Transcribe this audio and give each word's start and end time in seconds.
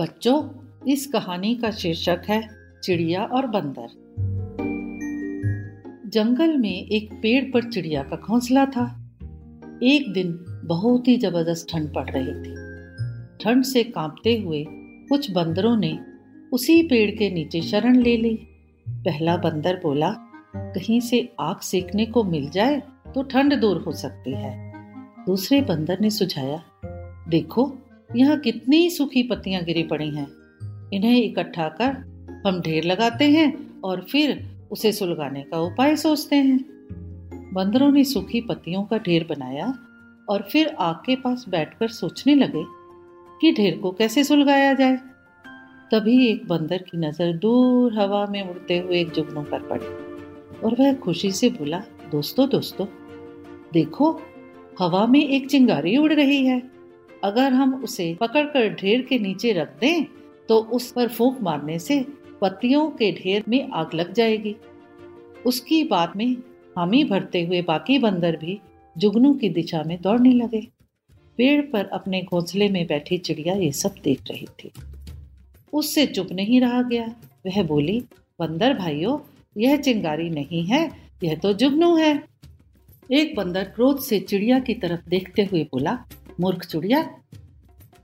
बच्चों, 0.00 0.42
इस 0.88 1.06
कहानी 1.06 1.54
का 1.54 1.70
शीर्षक 1.70 2.22
है 2.28 2.48
चिड़िया 2.82 3.24
और 3.24 3.46
बंदर। 3.46 3.88
जंगल 6.10 6.56
में 6.58 6.86
एक 6.86 7.12
पेड़ 7.12 7.44
पर 7.44 7.70
चिड़िया 7.70 8.02
का 8.02 8.16
घोंसला 8.16 8.64
था। 8.66 8.84
एक 9.82 10.12
दिन 10.12 10.44
बहुत 10.64 11.08
ही 11.08 11.16
ज़बरदस्त 11.16 11.66
ठंड 11.72 11.94
पड़ 11.94 12.10
रही 12.10 12.32
थी। 12.34 12.54
ठंड 13.44 13.64
से 13.64 13.84
कांपते 13.84 14.36
हुए 14.38 14.64
कुछ 15.08 15.30
बंदरों 15.30 15.76
ने 15.76 15.98
उसी 16.52 16.82
पेड़ 16.82 17.10
के 17.10 17.30
नीचे 17.30 17.60
शरण 17.60 17.96
ले 17.96 18.16
ली। 18.16 18.34
पहला 18.88 19.36
बंदर 19.36 19.80
बोला, 19.82 20.10
कहीं 20.56 21.00
से 21.00 21.32
आग 21.40 21.60
सेकने 21.60 22.06
को 22.06 22.24
मिल 22.24 22.50
जाए 22.50 22.82
तो 23.14 23.22
ठंड 23.22 23.60
दूर 23.60 23.76
हो 23.76 23.92
सकती 23.92 24.34
है। 24.34 24.72
दूसरे 25.26 25.60
बंदर 25.60 26.00
ने 26.00 26.10
सुझाया, 26.10 26.62
देखो 27.28 27.72
यहाँ 28.16 28.38
कितनी 28.38 28.90
सूखी 28.90 29.22
पत्तियाँ 29.22 29.62
गिरी 29.64 29.82
पड़ी 29.82 30.08
हैं। 30.10 30.26
इन्हें 30.92 31.22
इकट्ठा 31.22 31.68
कर 31.68 32.42
हम 32.46 32.60
ढेर 32.60 32.84
लगाते 32.84 33.24
हैं 33.24 33.80
और 33.80 34.00
फिर 34.02 34.48
उसे 34.70 34.92
सुलगाने 34.92 35.42
का 35.42 35.60
उपाय 35.60 35.96
सोचते 35.96 36.36
हैं। 36.36 36.58
बंदरों 37.54 37.90
ने 37.92 38.04
सूखी 38.04 38.40
पत्तियों 38.40 38.82
का 38.84 38.98
ढेर 38.98 39.26
बनाया 39.28 39.66
और 40.28 40.48
फिर 40.52 40.68
आग 40.78 40.96
के 41.06 41.16
पास 41.16 41.44
बैठकर 41.48 41.88
सोचने 41.88 42.34
लगे 42.34 42.64
कि 43.40 43.52
ढेर 43.52 43.78
को 43.78 43.90
कैसे 43.90 44.24
सुलगाया 44.24 44.72
जाए। 44.74 44.96
तभी 45.92 46.26
एक 46.26 46.46
बंदर 46.48 46.78
की 46.78 46.98
नज़र 46.98 47.32
दूर 47.36 47.98
हवा 47.98 48.26
में 48.26 48.42
उड़ते 48.50 48.78
हुए 48.78 49.00
एक 49.00 49.10
जुगनू 49.10 49.42
पर 49.42 49.62
पड़ी 49.62 49.86
और 50.58 50.76
वह 50.80 50.92
खुशी 50.94 51.30
से 51.30 51.50
बोला, 51.50 51.82
दोस्तों 52.10 52.48
दोस्तों, 52.48 52.86
देखो, 53.72 54.20
हवा 54.78 55.06
में 55.06 55.28
एक 55.28 55.50
चिंगारी 55.50 55.96
उड़ 55.96 56.12
रही 56.12 56.44
है। 56.46 56.79
अगर 57.22 57.52
हम 57.52 57.74
उसे 57.84 58.14
पकड़कर 58.20 58.68
ढेर 58.74 59.02
के 59.02 59.18
नीचे 59.18 59.52
रख 59.52 59.78
दें 59.80 60.04
तो 60.48 60.58
उस 60.72 60.90
पर 60.92 61.08
फूंक 61.08 61.40
मारने 61.40 61.78
से 61.78 62.04
पत्तियों 62.40 62.88
के 62.90 63.12
ढेर 63.12 63.44
में 63.48 63.68
आग 63.70 63.94
लग 63.94 64.12
जाएगी। 64.12 64.54
उसकी 65.46 65.82
बात 65.84 66.16
में 66.16 66.32
हामी 66.78 67.02
भरते 67.04 67.44
हुए 67.44 67.62
बाकी 67.62 67.98
बंदर 67.98 68.36
भी 68.36 68.58
जुगनू 68.96 69.32
की 69.34 69.48
दिशा 69.48 69.82
में 69.82 70.00
दौड़ने 70.02 70.32
लगे। 70.32 70.60
पेड़ 71.38 71.60
पर 71.62 71.86
अपने 71.86 72.22
घोंसले 72.22 72.68
में 72.68 72.86
बैठी 72.86 73.18
चिड़िया 73.18 73.54
ये 73.54 73.70
सब 73.72 73.94
देख 74.04 74.22
रही 74.30 74.46
थी। 74.58 74.70
उससे 75.72 76.06
चुप 76.06 76.28
नहीं 76.32 76.60
रहा 76.60 76.82
गया। 76.82 77.06
वह 77.46 77.62
बोली, 77.62 78.00
बंदर 78.40 78.74
भाइयों, 78.74 79.18
यह 79.56 79.76
चिंगारी 79.76 80.28
नहीं 80.30 80.64
है, 80.64 80.90
यह 81.24 81.34
तो 81.34 81.52
जुगनू 81.52 81.94
है। 81.96 82.12
एक 83.12 83.34
बंदर 83.36 83.64
क्रोध 83.64 84.00
से 84.00 84.20
चिड़िया 84.20 84.58
की 84.58 84.74
तरफ़ 84.74 85.08
देखते 85.08 85.44
हुए 85.44 85.62
बोला 85.64 85.98
मूर्ख 86.40 86.64
चिड़िया, 86.64 87.02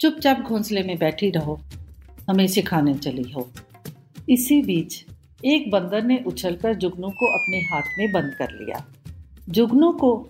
चुपचाप 0.00 0.38
घोंसले 0.38 0.82
में 0.82 0.96
बैठी 0.98 1.30
रहो, 1.30 1.58
हमें 2.28 2.46
सिखाने 2.46 2.94
चली 2.94 3.30
हो। 3.30 3.48
इसी 4.28 4.62
बीच 4.62 5.04
एक 5.44 5.70
बंदर 5.70 6.02
ने 6.02 6.18
उछलकर 6.26 6.74
जुगनू 6.74 7.08
को 7.10 7.26
अपने 7.34 7.58
हाथ 7.60 7.98
में 7.98 8.12
बंद 8.12 8.34
कर 8.38 8.52
लिया। 8.52 8.84
जुगनू 9.48 9.92
को 9.92 10.28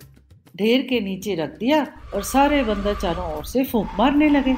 ढेर 0.57 0.81
के 0.81 0.99
नीचे 0.99 1.35
रख 1.35 1.57
दिया 1.57 1.83
और 2.15 2.23
सारे 2.23 2.63
बंदर 2.63 2.95
चारों 2.95 3.25
ओर 3.33 3.45
से 3.45 3.63
फूंक 3.63 3.87
मारने 3.99 4.29
लगे। 4.29 4.55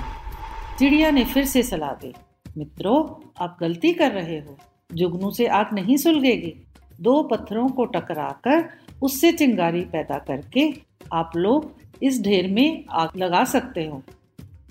चिड़िया 0.79 1.11
ने 1.11 1.23
फिर 1.25 1.45
से 1.45 1.63
सलाह 1.63 1.93
दी, 1.93 2.13
मित्रों, 2.57 3.03
आप 3.43 3.57
गलती 3.61 3.93
कर 3.93 4.11
रहे 4.11 4.39
हो। 4.39 4.57
जुगनू 4.93 5.31
से 5.31 5.47
आग 5.47 5.73
नहीं 5.73 5.97
सुलगेगी। 5.97 6.53
दो 7.01 7.23
पत्थरों 7.23 7.69
को 7.69 7.85
टकराकर 7.85 8.69
उससे 9.01 9.31
चिंगारी 9.31 9.81
पैदा 9.81 10.17
करके 10.17 10.69
आप 11.13 11.31
लोग 11.35 12.03
इस 12.03 12.21
ढेर 12.23 12.47
में 12.47 12.83
आग 12.91 13.17
लगा 13.17 13.43
सकते 13.45 13.85
हो। 13.85 14.01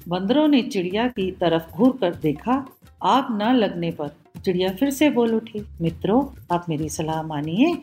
बंदरों 0.08 0.46
ने 0.48 0.62
चिड़िया 0.62 1.06
की 1.08 1.30
तरफ़ 1.32 1.70
घूर 1.70 1.96
कर 2.00 2.14
देखा, 2.16 2.64
आग 3.04 3.26
न 3.32 3.52
लगने 3.54 3.90
पर 3.90 4.10
चिड़िया 4.44 4.68
फिर 4.70 4.90
से 4.90 5.10
बोल 5.10 5.34
उठी, 5.34 5.64
मित्रों, 5.80 6.24
आप 6.52 6.66
मेरी 6.68 6.88
सलाह 6.88 7.22
मानिए 7.22 7.76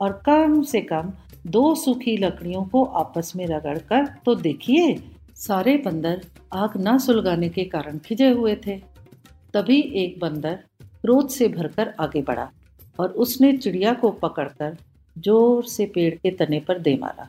और 0.00 0.12
कम 0.26 0.62
से 0.62 0.80
कम 0.82 1.12
दो 1.46 1.74
सूखी 1.74 2.16
लकड़ियों 2.16 2.64
को 2.64 2.84
आपस 2.84 3.32
में 3.36 3.46
रगड़ 3.46 3.78
कर 3.80 4.06
तो 4.24 4.34
देखिए, 4.36 4.94
सारे 5.36 5.76
बंदर 5.76 6.20
आग 6.52 6.72
न 6.78 6.96
सुलगाने 6.98 7.48
के 7.48 7.64
कारण 7.66 7.98
खिजे 7.98 8.30
हुए 8.30 8.54
थे। 8.66 8.76
तभी 9.54 9.80
एक 9.96 10.18
बंदर 10.20 10.58
क्रोध 10.82 11.28
से 11.28 11.48
भरकर 11.48 11.94
आगे 12.00 12.22
बढ़ा 12.22 12.50
और 12.98 13.08
उसने 13.16 13.56
चिड़िया 13.56 13.92
को 13.94 14.10
पकड़कर 14.18 14.76
ज़ोर 15.16 15.64
से 15.64 15.86
पेड़ 15.86 16.14
के 16.14 16.30
तने 16.30 16.60
पर 16.60 16.78
दे 16.78 16.96
मारा। 16.96 17.28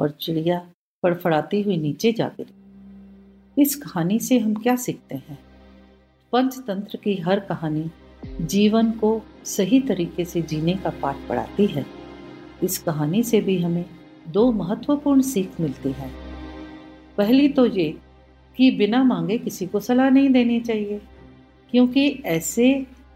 और 0.00 0.10
चिड़िया 0.10 0.58
फड़फड़ाती 1.02 1.62
हुई 1.62 1.76
नीचे 1.76 2.12
जा 2.12 2.28
गिरी 2.40 3.62
इस 3.62 3.74
कहानी 3.76 4.18
से 4.18 4.38
हम 4.38 4.54
क्या 4.54 4.76
सीखते 4.76 5.14
हैं? 5.14 5.38
पंचतंत्र 6.32 6.98
की 7.04 7.14
हर 7.16 7.40
कहानी 7.40 7.90
जीवन 8.40 8.90
को 8.90 9.20
सही 9.44 9.80
तरीके 9.80 10.24
से 10.24 10.42
जीने 10.42 10.74
का 10.74 10.90
पाठ 11.02 11.16
पढ़ाती 11.28 11.66
है। 11.66 11.84
इस 12.62 12.78
कहानी 12.78 13.22
से 13.22 13.40
भी 13.40 13.58
हमें 13.58 13.84
दो 14.28 14.50
महत्वपूर्ण 14.52 15.22
सीख 15.22 15.60
मिलती 15.60 15.92
है। 15.92 16.10
पहली 17.18 17.48
तो 17.48 17.66
ये 17.66 17.90
कि 18.56 18.70
बिना 18.70 19.02
मांगे 19.04 19.38
किसी 19.38 19.66
को 19.66 19.80
सलाह 19.80 20.10
नहीं 20.10 20.30
देनी 20.30 20.60
चाहिए, 20.60 21.00
क्योंकि 21.70 22.08
ऐसे 22.26 22.72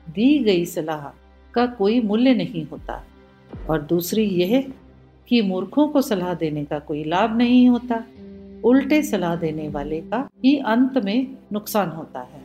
दी 0.07 0.39
गई 0.39 0.65
सलाह 0.65 1.09
का 1.55 1.67
कोई 1.67 2.01
मूल्य 2.01 2.35
नहीं 2.35 2.67
होता। 2.67 3.03
और 3.71 3.83
दूसरी 3.83 4.25
यह 4.25 4.73
कि 5.29 5.43
मूर्खों 5.43 5.89
को 5.89 6.03
सलाह 6.03 6.35
देने 6.35 6.65
का 6.65 6.79
कोई 6.79 7.05
लाभ 7.05 7.37
नहीं 7.37 7.69
होता, 7.69 8.03
उल्टे 8.65 9.03
सलाह 9.03 9.37
देने 9.37 9.69
वाले 9.69 10.01
का 10.01 10.29
ही 10.45 10.57
अंत 10.59 10.99
में 10.99 11.37
नुकसान 11.53 11.89
होता 11.89 12.21
है। 12.21 12.42